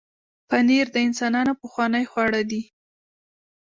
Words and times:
پنېر 0.49 0.85
د 0.91 0.97
انسانانو 1.07 1.53
پخوانی 1.61 2.05
خواړه 2.11 2.41
دی. 2.51 2.61